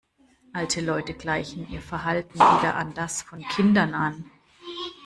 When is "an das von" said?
2.75-3.39